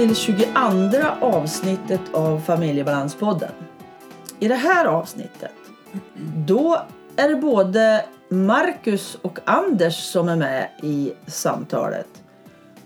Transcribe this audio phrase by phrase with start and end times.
[0.00, 0.44] till 22
[1.20, 3.50] avsnittet av Familjebalanspodden.
[4.38, 5.52] I det här avsnittet
[6.36, 6.82] då
[7.16, 12.06] är det både Marcus och Anders som är med i samtalet.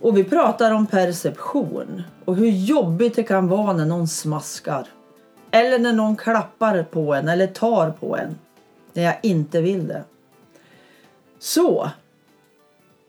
[0.00, 4.86] Och vi pratar om perception och hur jobbigt det kan vara när någon smaskar.
[5.50, 8.38] Eller när någon klappar på en eller tar på en.
[8.92, 10.04] När jag inte vill det.
[11.38, 11.90] Så,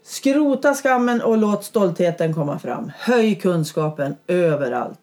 [0.07, 2.91] Skrota skammen och låt stoltheten komma fram.
[2.97, 4.99] Höj kunskapen överallt.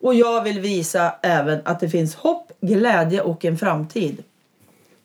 [0.00, 4.24] Och jag vill visa även att det finns hopp, glädje och en framtid.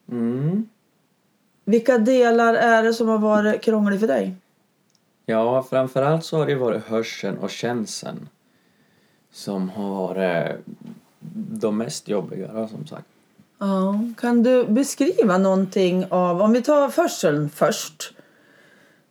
[0.10, 0.70] Mm.
[1.66, 4.36] Vilka delar är det som har varit krångliga för dig?
[5.26, 8.30] Ja, framförallt så har det varit hörseln och känseln
[9.32, 10.56] som har varit
[11.52, 13.08] de mest jobbiga som sagt.
[13.60, 18.14] Ja, kan du beskriva någonting av, om vi tar hörseln först.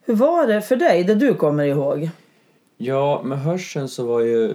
[0.05, 2.11] Hur var det för dig, det du kommer ihåg?
[2.77, 4.55] Ja, med hörseln så var ju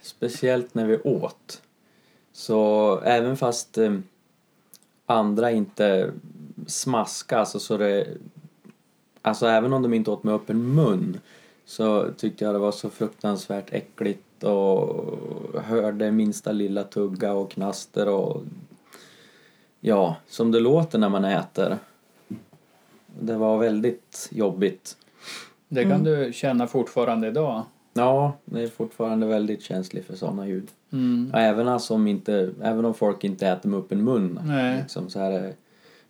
[0.00, 1.62] speciellt när vi åt.
[2.32, 3.98] Så även fast eh,
[5.06, 6.12] andra inte
[6.66, 8.06] smaskade, alltså så det...
[9.22, 11.20] Alltså även om de inte åt med öppen mun
[11.64, 18.08] så tyckte jag det var så fruktansvärt äckligt och hörde minsta lilla tugga och knaster
[18.08, 18.42] och
[19.80, 21.78] ja, som det låter när man äter.
[23.20, 24.96] Det var väldigt jobbigt.
[25.68, 27.62] Det kan du känna fortfarande idag.
[27.92, 30.68] Ja, det är fortfarande väldigt känslig för sådana ljud.
[30.92, 31.30] Mm.
[31.32, 34.40] Ja, även, alltså om inte, även om folk inte äter med öppen mun.
[34.44, 34.78] Nej.
[34.80, 35.52] Liksom så här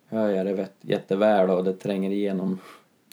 [0.07, 2.59] hör jag det jätteväl och det tränger igenom.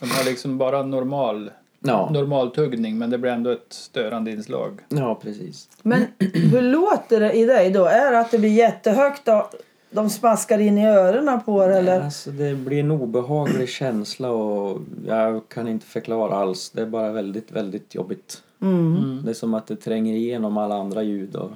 [0.00, 1.50] De har liksom bara normal,
[1.86, 4.80] Ja, normal tuggning men det blir ändå ett störande inslag.
[4.88, 5.68] ja precis.
[5.82, 7.84] Men hur låter det i dig då?
[7.84, 9.50] Är det att det blir jättehögt och
[9.90, 12.00] de smaskar in i öronen på det eller?
[12.00, 16.70] Alltså, det blir en obehaglig känsla och jag kan inte förklara alls.
[16.70, 18.42] Det är bara väldigt, väldigt jobbigt.
[18.62, 19.22] Mm.
[19.24, 21.50] Det är som att det tränger igenom alla andra ljud och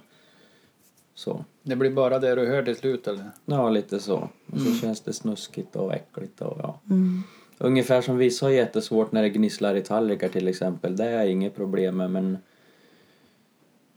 [1.15, 1.45] så.
[1.63, 3.25] Det blir bara det du hör till slut eller?
[3.45, 4.29] Ja, lite så.
[4.53, 6.81] Och så känns det snuskigt och äckligt och ja.
[6.91, 7.23] Mm.
[7.59, 10.97] Ungefär som vissa har jättesvårt när det gnisslar i tallrikar till exempel.
[10.97, 12.39] Det är inget problem med men...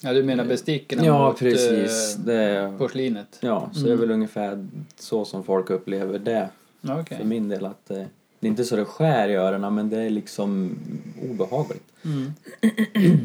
[0.04, 2.16] Ja, du menar besticken Ja, mot precis.
[2.18, 3.38] eh, Det, porslinet?
[3.40, 6.50] ja, så det är väl ungefär så som folk upplever det.
[6.90, 7.18] Okej.
[7.18, 8.06] För min del att det,
[8.40, 10.80] det är inte så det skär i öronen men det är liksom
[11.32, 11.84] obehagligt.
[12.06, 12.34] Mm.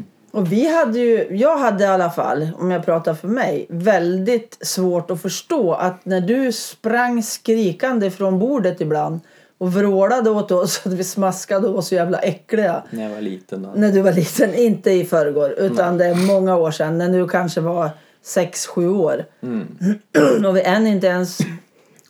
[0.31, 4.59] Och vi hade ju, jag hade i alla fall, om jag pratar för mig, väldigt
[4.61, 9.21] svårt att förstå att när du sprang skrikande från bordet ibland
[9.59, 12.83] och vrålade åt oss att vi smaskade och var så jävla äckliga.
[12.91, 13.73] När jag var liten då.
[13.75, 17.29] När du var liten, inte i förrgår utan det är många år sedan, när du
[17.29, 17.91] kanske var
[18.23, 19.25] sex sju år.
[19.43, 19.67] Mm.
[20.47, 21.39] och vi än inte ens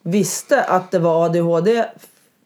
[0.03, 1.85] visste att det var ADHD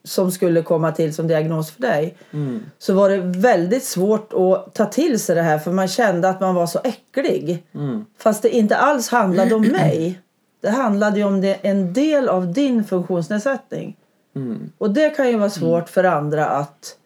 [0.05, 2.17] som skulle komma till som diagnos för dig.
[2.33, 2.63] Mm.
[2.79, 6.41] Så var det väldigt svårt att ta till sig det här för man kände att
[6.41, 7.67] man var så äcklig.
[7.75, 8.05] Mm.
[8.19, 10.21] Fast det inte alls handlade om mig.
[10.61, 13.97] Det handlade om det, en del av din funktionsnedsättning.
[14.37, 14.73] Mm.
[14.79, 16.97] Och det kan ju vara svårt för andra att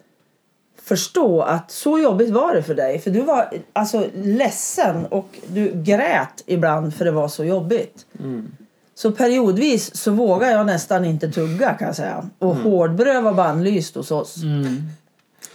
[0.83, 2.99] förstå att så jobbigt var det för dig.
[2.99, 8.07] För du var alltså ledsen och du grät ibland för det var så jobbigt.
[8.21, 8.53] Mm.
[8.95, 12.29] Så periodvis så vågar jag nästan inte tugga kan jag säga.
[12.39, 14.43] Och hårdbröd var bannlyst hos oss.
[14.43, 14.83] Mm.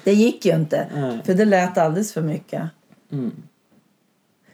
[0.04, 0.88] Det gick ju inte.
[1.25, 2.63] För det lät alldeles för mycket.
[3.12, 3.31] Mm.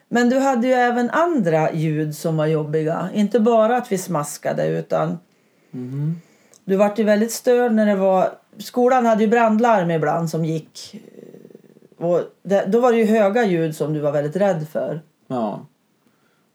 [0.09, 3.09] Men du hade ju även andra ljud som var jobbiga.
[3.13, 5.17] Inte bara att vi smaskade utan
[5.75, 6.21] Mhm.
[6.65, 8.29] Du vart ju väldigt störd när det var...
[8.57, 11.01] Skolan hade ju brandlarm ibland som gick.
[11.97, 15.01] Och det, då var det ju höga ljud som du var väldigt rädd för.
[15.27, 15.65] Ja.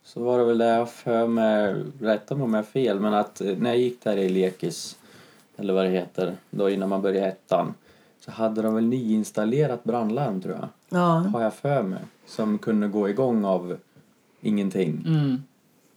[0.02, 3.40] Så var det väl det jag för mig, rätta mig om jag fel, men att
[3.40, 4.96] eh, när jag gick där i lekis,
[5.56, 7.74] eller vad det heter, då innan man började ettan,
[8.24, 11.24] så hade de väl nyinstallerat brandlarm tror jag, Ja.
[11.32, 13.76] har jag för mig, som kunde gå igång av
[14.40, 15.04] ingenting.
[15.06, 15.42] Mm.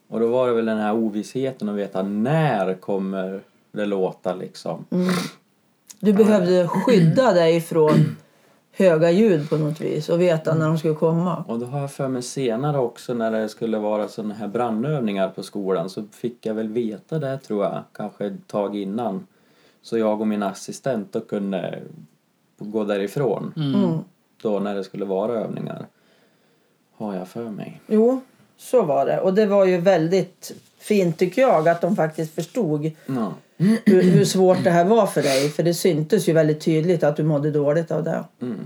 [0.07, 3.41] Och då var det väl den här ovissheten att veta när kommer
[3.73, 4.85] det låta liksom.
[5.99, 8.15] Du behövde skydda dig från
[8.71, 11.43] höga ljud på något vis och veta när de skulle komma.
[11.47, 15.29] Och då har jag för mig senare också när det skulle vara sådana här brandövningar
[15.29, 19.27] på skolan så fick jag väl veta det tror jag, kanske ett tag innan.
[19.81, 21.79] Så jag och min assistent då kunde
[22.57, 23.97] gå därifrån Mm.
[24.41, 25.85] då när det skulle vara övningar.
[26.97, 27.81] Har jag för mig.
[27.87, 28.21] Jo,
[28.57, 29.19] så var det.
[29.19, 33.33] Och det var ju väldigt fint tycker jag att de faktiskt förstod Ja.
[33.85, 35.49] Hur, hur svårt det här var för dig.
[35.49, 38.23] För det syntes ju väldigt tydligt att du mådde dåligt av det.
[38.41, 38.59] Mm.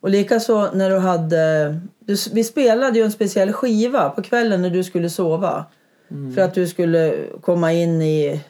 [0.00, 1.80] Och likaså när du hade...
[2.00, 5.64] Du, vi spelade ju en speciell skiva på kvällen när du skulle sova.
[6.34, 8.40] För att du skulle komma in i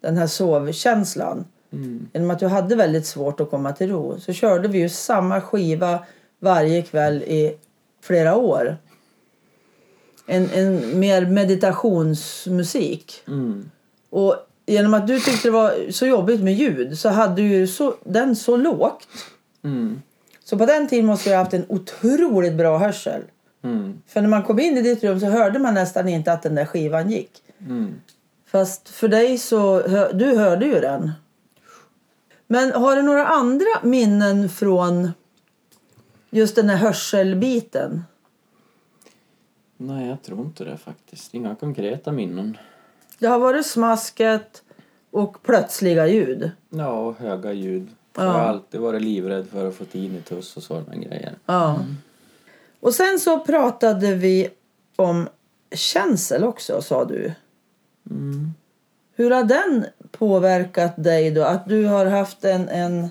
[0.00, 1.44] den här sovkänslan.
[1.72, 2.08] Mm.
[2.12, 4.20] Genom att du hade väldigt svårt att komma till ro.
[4.20, 5.98] Så körde vi ju samma skiva
[6.38, 7.56] varje kväll i
[8.02, 8.76] flera år.
[10.26, 13.22] En, en mer meditationsmusik.
[13.26, 13.70] Mm.
[14.10, 14.36] Och
[14.66, 18.36] genom att du tyckte det var så jobbigt med ljud så hade du så, den
[18.36, 19.08] så lågt.
[19.64, 20.02] Mm.
[20.44, 23.22] Så på den tiden måste jag ha haft en otroligt bra hörsel.
[23.64, 24.02] Mm.
[24.06, 26.54] För när man kom in i ditt rum så hörde man nästan inte att den
[26.54, 27.30] där skivan gick.
[27.60, 28.00] Mm.
[28.46, 29.82] Fast för dig så,
[30.12, 31.12] du hörde ju den.
[32.46, 35.10] Men har du några andra minnen från
[36.30, 38.04] just den här hörselbiten?
[39.76, 41.34] Nej, jag tror inte det faktiskt.
[41.34, 42.56] Inga konkreta minnen.
[43.22, 44.62] Det har varit smasket
[45.10, 46.50] och plötsliga ljud.
[46.70, 47.88] Ja, och höga ljud.
[48.16, 48.24] Ja.
[48.24, 51.32] Jag har alltid varit livrädd för att få tinnitus och sådana grejer.
[51.46, 51.78] Ja.
[52.80, 54.48] Och sen så pratade vi
[54.96, 55.28] om
[55.74, 57.32] känsel också, sa du.
[58.10, 58.50] Mm.
[59.14, 61.42] Hur har den påverkat dig då?
[61.42, 63.08] Att du har haft en, en,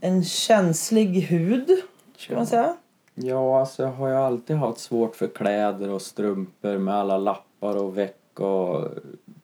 [0.00, 1.70] en känslig hud,
[2.16, 2.76] ska man säga?
[3.14, 7.76] Ja, alltså jag har ju alltid haft svårt för kläder och strumpor med alla lappar
[7.76, 8.88] och veck och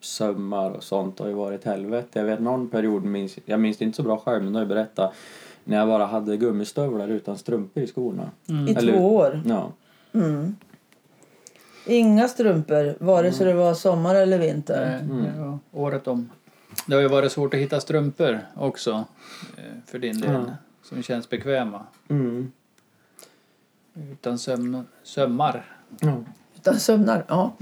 [0.00, 2.18] sömmar och sånt har ju varit helvete.
[2.18, 4.62] Jag vet någon period, minns, jag minns det inte så bra själv men då har
[4.62, 5.14] jag berättat
[5.64, 8.30] när jag bara hade gummistövlar utan strumpor i skorna.
[8.68, 9.42] I Eller- två år.
[9.46, 9.72] Ja.
[10.14, 10.56] Mm.
[11.86, 15.00] Inga strumpor, vare sig det var sommar eller vinter.
[15.38, 16.30] Var året om.
[16.86, 19.04] Det har ju varit svårt att hitta strumpor också
[19.56, 20.32] eh, för din del.
[20.32, 20.44] Ja.
[20.82, 21.86] Som känns bekväma.
[22.08, 22.52] Mm.
[24.12, 25.76] Utan söm, sömmar.
[26.56, 27.52] Utan sömnar, ja.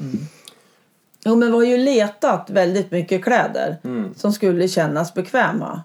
[1.25, 4.15] Jo, men vi har ju letat väldigt mycket kläder Mm.
[4.17, 5.83] som skulle kännas bekväma.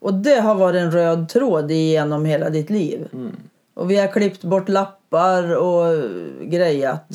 [0.00, 3.08] Och det har varit en röd tråd genom hela ditt liv.
[3.12, 3.36] Mm.
[3.74, 6.02] Och vi har klippt bort lappar och
[6.42, 7.08] grejat.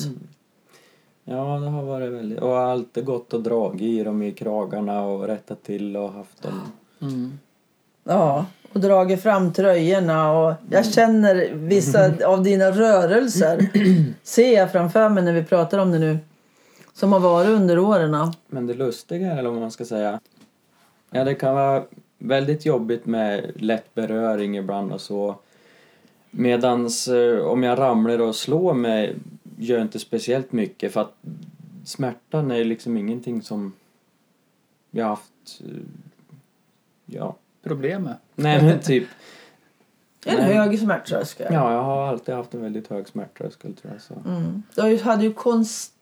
[1.24, 2.39] Ja, det har varit väldigt...
[2.39, 6.62] Och alltid gått och dragit i dem i kragarna och rättat till och haft dem...
[7.01, 7.39] Mm.
[8.03, 10.31] Ja, och dragit fram tröjorna.
[10.31, 13.69] Och jag känner vissa av dina rörelser.
[14.24, 16.17] Ser jag framför mig när vi pratar om det nu.
[16.93, 18.31] Som har varit under åren.
[18.47, 20.19] Men det lustiga är, eller vad man ska säga,
[21.12, 21.83] ja det kan vara
[22.17, 25.35] väldigt jobbigt med lätt beröring ibland och så.
[26.31, 29.15] Medans eh, om jag ramlar och slår mig
[29.57, 31.15] gör inte speciellt mycket för att
[31.85, 33.73] smärtan är liksom ingenting som
[34.91, 35.67] jag har haft, eh,
[37.05, 38.17] ja, Problemet.
[38.35, 39.07] nej men typ,
[40.25, 40.53] En Nej.
[40.55, 41.47] hög smärttröskel.
[41.53, 44.29] ja jag har alltid haft en väldigt hög smärttröskel tror jag så.
[44.29, 44.63] Mm.
[44.75, 45.33] Du ju- hade ju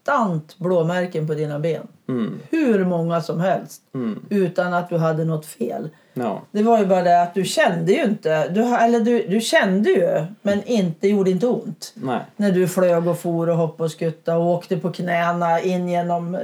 [0.06, 1.88] konstant blåmärken på dina ben.
[2.10, 3.82] Mm, Hur många som helst.
[3.94, 5.90] mm, Utan att du hade något fel.
[6.14, 8.48] ja, Det var ju bara det att du kände ju inte.
[8.50, 11.94] Du, eller du, du kände ju, men inte gjorde inte ont.
[11.96, 15.90] nej, När du flög och for och hoppade och skuttade och åkte på knäna in
[15.90, 16.38] genom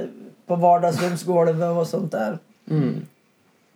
[0.46, 2.38] på vardagsrumsgolvet och sånt där.
[2.70, 3.06] mm,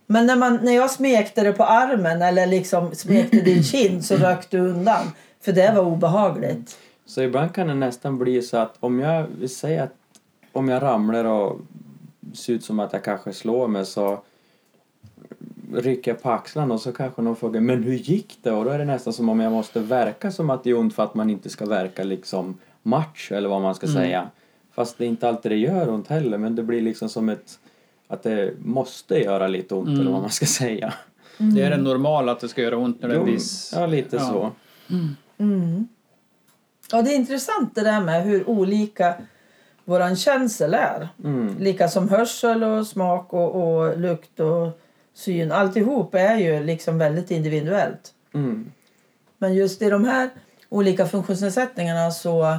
[0.07, 4.15] Men när, man, när jag smekte det på armen eller liksom smekte din kind så
[4.17, 5.11] rök du undan.
[5.41, 6.77] För det var obehagligt.
[7.13, 9.95] Så ibland kan det nästan bli så att om jag vill säga att
[10.51, 11.61] om jag ramlar och
[12.33, 14.23] ser ut som att jag kanske slår mig så
[15.73, 18.51] rycker jag på axlarna och så kanske någon frågar men hur gick det?
[18.51, 20.95] Och då är det nästan som om jag måste verka som att det är ont
[20.95, 24.29] för att man inte ska verka liksom macho eller vad man ska säga.
[24.71, 27.59] Fast det är inte alltid det gör ont heller men det blir liksom som ett
[28.07, 30.93] att det måste göra lite ont eller vad man ska säga.
[31.37, 33.73] Det är det normala att det ska göra ont när det är viss...
[33.75, 34.21] Ja, lite ja.
[34.21, 34.51] så.
[36.93, 39.13] Ja, det är intressant det där med hur olika
[39.85, 41.09] våran känsel är.
[41.23, 41.55] Mm.
[41.59, 44.79] Lika som hörsel och smak och, och lukt och
[45.13, 45.51] syn.
[45.51, 48.13] Alltihop är ju liksom väldigt individuellt.
[48.33, 48.71] Mm.
[49.37, 50.29] Men just i de här
[50.69, 52.57] olika funktionsnedsättningarna så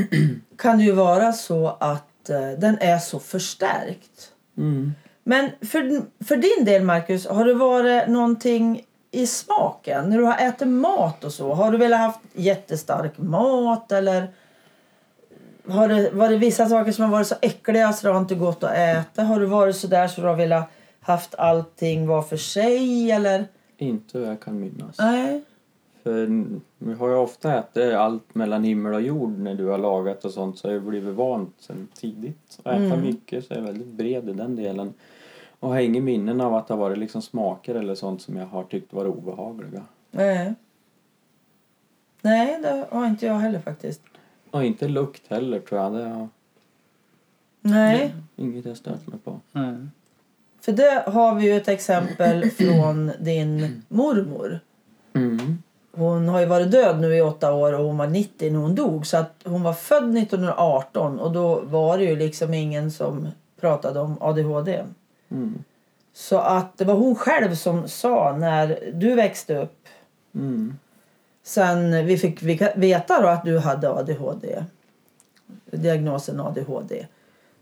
[0.58, 4.32] kan det ju vara så att eh, den är så förstärkt.
[4.58, 4.94] Mm.
[5.24, 8.82] Men för, för din del, Marcus, har det varit någonting
[9.16, 10.10] i smaken?
[10.10, 14.28] När du har ätit mat och så, har du velat haft jättestark mat eller
[15.68, 18.64] har det varit vissa saker som har varit så äckliga så det har inte gått
[18.64, 19.22] att äta?
[19.22, 20.64] Har du varit så där så du har velat
[21.00, 23.44] haft allting var för sig eller?
[23.78, 24.98] Inte vad jag kan minnas.
[24.98, 25.42] Nej.
[26.02, 26.44] För
[26.78, 30.30] vi har ju ofta ätit allt mellan himmel och jord när du har lagat och
[30.30, 32.58] sånt så har jag blivit van sen tidigt.
[32.62, 33.00] Att äta Mm.
[33.02, 34.94] mycket så är jag väldigt bred i den delen.
[35.66, 38.46] Och har ingen minnen av att det har varit liksom smaker eller sånt som jag
[38.46, 39.82] har tyckt var obehagliga.
[40.10, 40.54] Nej.
[42.22, 44.00] Nej, det har inte jag heller faktiskt.
[44.50, 45.92] Och inte lukt heller tror jag.
[45.92, 46.28] Det har
[47.60, 48.14] Nej.
[48.36, 49.40] inget jag stört mig på.
[49.52, 49.76] Nej.
[50.60, 54.60] För det har vi ju ett exempel från din mormor.
[55.12, 55.62] Mm.
[55.92, 58.74] Hon har ju varit död nu i åtta år och hon var 90 när hon
[58.74, 59.06] dog.
[59.06, 63.28] Så att hon var född 1918 och då var det ju liksom ingen som
[63.60, 64.84] pratade om ADHD.
[65.30, 65.64] Mm.
[66.12, 69.88] Så att det var hon själv som sa när du växte upp.
[70.34, 70.78] Mm.
[71.42, 72.42] Sen vi fick
[72.76, 74.64] veta då att du hade ADHD.
[75.70, 77.06] Diagnosen ADHD.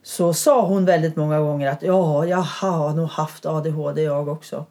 [0.03, 4.67] Så sa hon väldigt många gånger att ja, jag har nog haft ADHD jag också.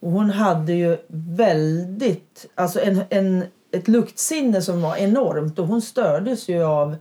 [0.00, 5.82] Och hon hade ju väldigt, alltså en, en, ett luktsinne som var enormt och hon
[5.82, 6.96] stördes ju av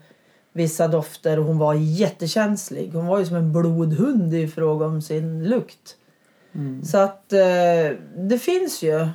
[0.54, 2.92] vissa dofter och hon var jättekänslig.
[2.94, 5.98] Hon var ju som en blodhund i fråga om sin lukt.
[6.56, 6.84] Mm.
[6.84, 9.08] Så att eh, det finns ju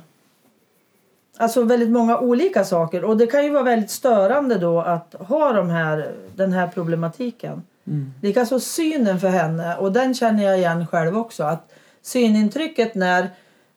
[1.37, 5.53] alltså väldigt många olika saker och det kan ju vara väldigt störande då att ha
[5.53, 7.63] de här, den här problematiken.
[7.87, 8.13] Mm.
[8.21, 13.29] Likaså synen för henne och den känner jag igen själv också att synintrycket när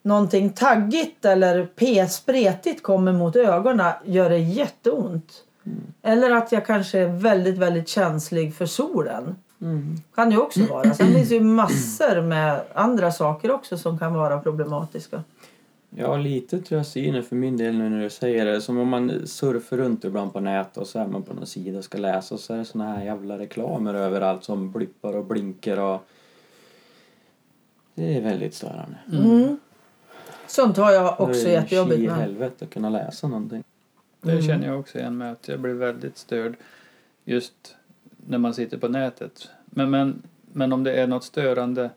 [0.02, 5.44] någonting taggigt eller p-spretigt kommer mot ögonen gör det jätteont.
[6.02, 9.36] Eller att jag kanske är väldigt, väldigt känslig för solen.
[9.60, 9.96] Mm.
[10.14, 10.94] Kan det ju också vara.
[10.94, 15.22] Sen finns det ju massor med andra saker också som kan vara problematiska.
[15.96, 18.60] Ja, lite tror jag synen för min del nu när du säger det.
[18.60, 21.78] Som om man surfar runt ibland på nätet och så är man på någon sida
[21.78, 25.24] och ska läsa och så är det såna här jävla reklamer överallt som blippar och
[25.24, 26.06] blinkar och...
[27.94, 28.96] Det är väldigt störande.
[29.12, 29.60] Mm.
[30.46, 32.16] Sånt har jag också Det är jättejobbigt tji i med.
[32.16, 33.64] helvete att kunna läsa någonting.
[34.22, 34.42] Det Mm.
[34.42, 36.54] känner jag också igen med att jag blir väldigt störd
[37.24, 37.76] just
[38.26, 39.48] när man sitter på nätet.
[39.64, 41.90] Men, men, men om det är något störande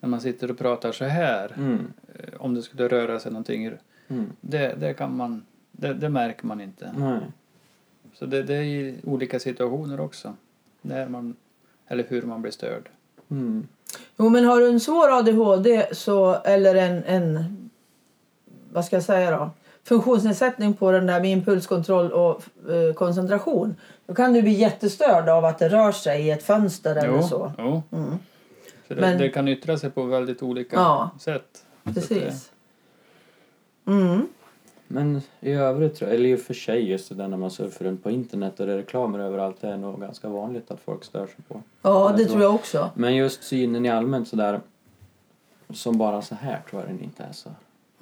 [0.00, 1.92] när man sitter och pratar så här, Mm.
[2.14, 3.72] eh, om det skulle röra sig någonting,
[4.08, 4.32] Mm.
[4.40, 6.92] det, det kan man, det, det märker man inte.
[6.96, 7.20] Nej.
[8.14, 10.34] Så det, det är i olika situationer också,
[10.82, 11.36] när man,
[11.86, 12.88] eller hur man blir störd.
[13.30, 13.66] Mm.
[14.18, 17.44] Jo men har du en svår ADHD så, eller en, en
[18.72, 19.50] vad ska jag säga då?
[19.84, 23.74] Funktionsnedsättning på den där med impulskontroll och eh, koncentration.
[24.06, 27.22] Då kan du bli jättestörd av att det rör sig i ett fönster eller Jo,
[27.22, 27.52] så.
[27.58, 27.82] jo.
[27.92, 28.10] Mm.
[28.88, 31.10] Så det, Men- det kan yttra sig på väldigt olika Ja.
[31.20, 31.64] sätt.
[31.84, 32.50] Precis.
[33.86, 34.26] Mm.
[34.88, 38.02] Men i övrigt eller i och för sig just det där när man surfar runt
[38.02, 41.26] på internet och det är reklamer överallt, det är nog ganska vanligt att folk stör
[41.26, 41.62] sig på.
[41.82, 42.90] Ja, det tror- tror jag också.
[42.94, 44.60] Men just synen i allmänt sådär,
[45.70, 47.50] som bara så här tror jag den inte är så.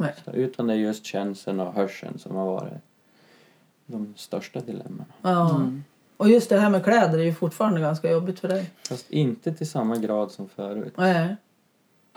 [0.01, 0.15] Nej.
[0.25, 2.73] så utan det är just känseln och hörseln som har varit
[3.87, 5.05] de största dilemmana.
[5.23, 5.57] Ja.
[5.57, 5.85] Mm.
[6.17, 8.71] Och just det här med kläder är ju fortfarande ganska jobbigt för dig.
[8.89, 10.95] Fast inte till samma grad som förut.
[10.97, 11.37] Nej.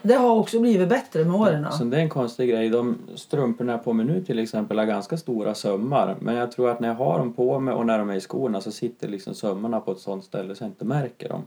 [0.02, 1.68] Det har också blivit bättre med åren.
[1.72, 2.70] Så det är en konstig grej.
[2.70, 6.16] De strumporna jag på mig nu till exempel har ganska stora sömmar.
[6.20, 8.22] Men jag tror att när jag har dem på mig och när de är i
[8.22, 11.44] skorna så sitter liksom sömmarna på ett sånt ställe så jag inte märker dem.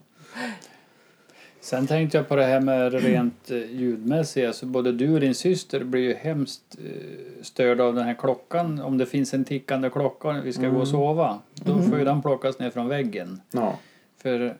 [1.66, 4.52] Sen tänkte jag på det här med det rent eh, ljudmässiga.
[4.52, 8.80] Så både du och din syster blir ju hemskt eh, störda av den här klockan.
[8.80, 11.38] Om det finns en tickande klocka och vi ska gå och sova.
[11.54, 13.40] Då får ju den plockas ner från väggen.
[13.50, 13.78] Ja.
[14.18, 14.56] För,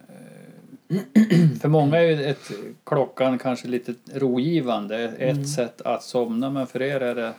[0.88, 0.96] eh,
[1.60, 2.50] för många är ju ett,
[2.84, 4.98] klockan kanske lite rogivande.
[5.18, 6.50] Ett sätt att somna.
[6.50, 7.32] Men för er är det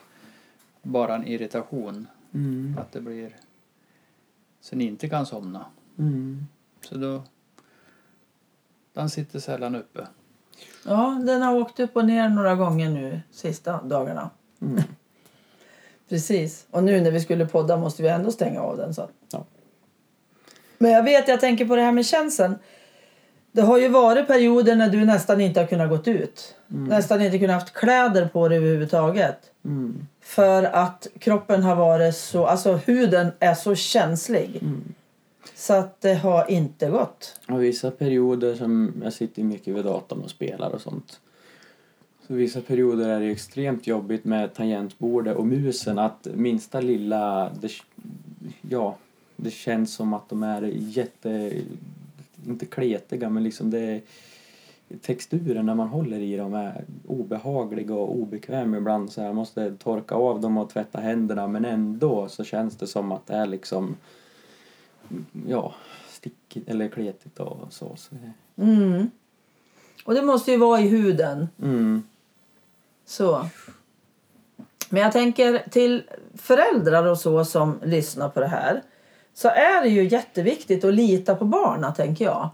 [0.81, 2.07] bara en irritation.
[2.33, 2.77] Mm.
[2.79, 3.29] Att det blir...
[4.62, 5.65] Så ni inte kan somna.
[5.97, 6.47] Mm.
[6.81, 7.24] Så då...
[8.98, 10.08] Den sitter sällan uppe.
[10.86, 14.30] Ja, den har åkt upp och ner några gånger nu sista dagarna.
[14.62, 14.84] Mm.
[16.10, 16.66] Precis.
[16.72, 18.94] Och nu när vi skulle podda måste vi ändå stänga av den.
[18.94, 19.10] Så.
[19.32, 19.46] Ja.
[20.77, 22.56] Men jag vet, jag tänker på det här med känseln.
[23.51, 26.56] Det har ju varit perioder när du nästan inte har kunnat gått ut.
[26.68, 29.39] Nästan inte kunnat haft kläder på dig överhuvudtaget.
[29.66, 30.08] Mm.
[30.22, 34.62] För att kroppen har varit så, alltså huden är så känslig.
[35.67, 37.39] Så att det har inte gått.
[37.47, 41.19] Och vissa perioder som jag sitter mycket vid datorn och spelar och sånt.
[42.27, 47.71] Så vissa perioder är det extremt jobbigt med tangentbordet och musen att minsta lilla, det,
[48.69, 48.97] ja,
[49.36, 51.51] det känns som att de är jätte,
[52.45, 54.01] inte kletiga men liksom det
[55.01, 60.15] texturen när man håller i dem är obehaglig och obekväm ibland så jag måste torka
[60.15, 63.95] av dem och tvätta händerna men ändå så känns det som att det är liksom
[65.47, 65.73] ja,
[66.09, 67.95] stickigt eller kletigt och så.
[67.95, 68.31] så det,
[68.63, 69.11] Mm.
[70.05, 71.49] Och det måste ju vara i huden.
[71.61, 72.03] mm,
[73.05, 73.47] Så.
[74.89, 76.03] Men jag tänker till
[76.35, 78.81] föräldrar och så som lyssnar på det här.
[79.33, 82.49] Så är det ju jätteviktigt att lita på barnen tänker jag.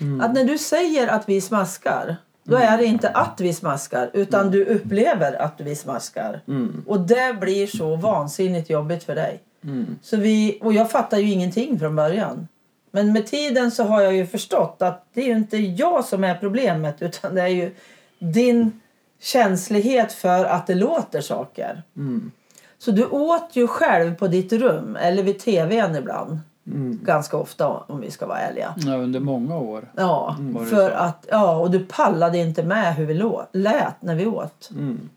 [0.00, 0.20] Mm.
[0.20, 2.16] Att när du säger att vi smaskar.
[2.42, 6.40] Då är det inte att vi smaskar utan du upplever att vi smaskar.
[6.48, 9.42] mm, Och det blir så vansinnigt jobbigt för dig.
[9.64, 12.48] Mm, Så vi, och jag fattar ju ingenting från början.
[12.90, 16.24] Men med tiden så har jag ju förstått att det är ju inte jag som
[16.24, 17.74] är problemet utan det är ju
[18.18, 18.80] din
[19.20, 21.82] känslighet för att det låter saker.
[21.96, 22.30] mm,
[22.78, 26.38] Så du åt ju själv på ditt rum eller vid tvn ibland.
[26.66, 28.74] mm, Ganska ofta om vi ska vara ärliga.
[28.76, 29.88] Ja, under många år.
[29.96, 33.14] Ja, det för att, ja, och du pallade inte med hur vi
[33.52, 34.70] lät när vi åt.
[34.70, 35.08] mm,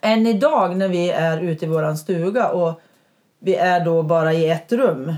[0.00, 2.80] Än idag när vi är ute i våran stuga och
[3.38, 5.14] vi är då bara i ett rum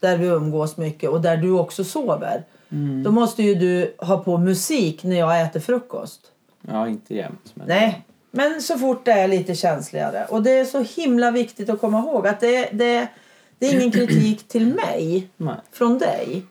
[0.00, 2.44] där vi umgås mycket och där du också sover.
[2.68, 3.02] mm.
[3.02, 6.20] Då måste ju du ha på musik när jag äter frukost.
[6.60, 7.50] Ja, inte jämt.
[7.54, 7.68] Men...
[7.68, 10.26] Nej, men så fort det är lite känsligare.
[10.28, 13.08] Och det är så himla viktigt att komma ihåg att det, det,
[13.58, 15.56] det är ingen kritik till mig Nej.
[15.72, 16.42] från dig.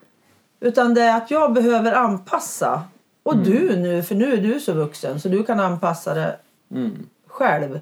[0.60, 2.82] Utan det är att jag behöver anpassa.
[3.22, 6.36] Och du nu, för nu är du så vuxen så du kan anpassa det
[6.74, 7.80] Mm, själv.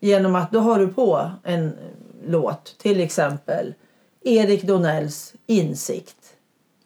[0.00, 1.72] Genom att då har du på en
[2.26, 3.74] låt, till exempel
[4.24, 6.16] Erik Donells Insikt.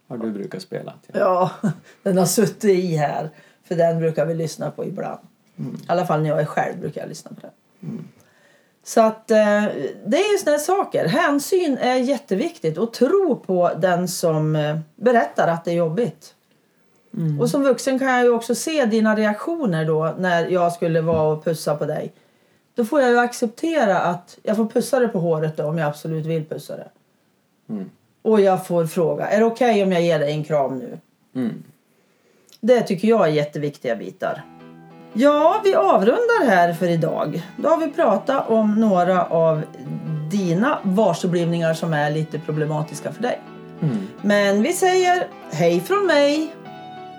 [0.09, 0.93] har du brukat spela?
[1.07, 1.21] till?
[1.21, 1.51] Ja,
[2.03, 3.31] den har suttit i här.
[3.65, 5.21] För den brukar vi lyssna på ibland.
[5.57, 7.51] I alla fall när jag är själv brukar jag lyssna på den.
[8.85, 9.65] Så att eh,
[10.07, 11.09] det är ju här saker.
[11.09, 16.35] Hänsyn är jätteviktigt och tro på den som eh, berättar att det är jobbigt.
[17.41, 21.33] Och som vuxen kan jag ju också se dina reaktioner då när jag skulle vara
[21.33, 22.13] och pussa på dig.
[22.75, 25.89] Då får jag ju acceptera att jag får pussa dig på håret då om jag
[25.89, 26.89] absolut vill pussa det.
[27.69, 27.91] Mm.
[28.23, 30.99] Och jag får fråga, är det okej om jag ger dig en kram nu?
[31.35, 31.63] Mm.
[32.61, 34.43] Det tycker jag är jätteviktiga bitar.
[35.13, 37.43] Ja, vi avrundar här för idag.
[37.57, 39.63] Då har vi pratat om några av
[40.31, 43.41] dina varseblivningar som är lite problematiska för dig.
[43.83, 43.97] Mm.
[44.23, 46.55] Men vi säger hej från mig.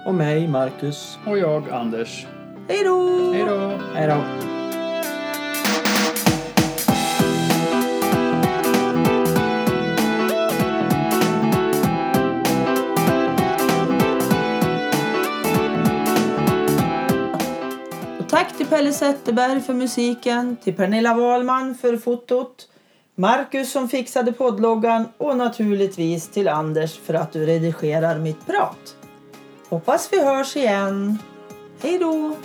[0.05, 1.17] Och mig, Marcus.
[1.27, 2.25] Och jag, Anders.
[2.67, 3.31] Hej då!
[3.33, 3.71] Hej då!
[3.95, 4.54] Hej då.
[18.95, 22.69] Zetterberg för musiken, till Pernilla Wahlman för fotot,
[23.15, 28.95] Marcus som fixade poddloggan och naturligtvis till Anders för att du redigerar mitt prat.
[29.69, 31.17] Hoppas vi hörs igen.
[31.81, 32.35] Hej då!